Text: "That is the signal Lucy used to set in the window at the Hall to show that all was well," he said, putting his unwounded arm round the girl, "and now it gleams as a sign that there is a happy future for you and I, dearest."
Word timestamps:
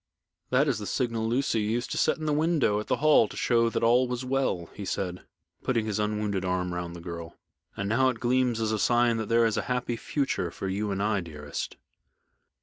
"That 0.49 0.67
is 0.67 0.79
the 0.79 0.87
signal 0.87 1.27
Lucy 1.29 1.59
used 1.61 1.91
to 1.91 1.97
set 1.99 2.17
in 2.17 2.25
the 2.25 2.33
window 2.33 2.79
at 2.79 2.87
the 2.87 2.95
Hall 2.95 3.27
to 3.27 3.37
show 3.37 3.69
that 3.69 3.83
all 3.83 4.07
was 4.07 4.25
well," 4.25 4.67
he 4.73 4.83
said, 4.83 5.27
putting 5.61 5.85
his 5.85 5.99
unwounded 5.99 6.43
arm 6.43 6.73
round 6.73 6.95
the 6.95 7.01
girl, 7.01 7.37
"and 7.77 7.87
now 7.87 8.09
it 8.09 8.19
gleams 8.19 8.59
as 8.59 8.71
a 8.71 8.79
sign 8.79 9.17
that 9.17 9.29
there 9.29 9.45
is 9.45 9.57
a 9.57 9.61
happy 9.69 9.95
future 9.97 10.49
for 10.49 10.67
you 10.67 10.89
and 10.89 11.03
I, 11.03 11.19
dearest." 11.21 11.77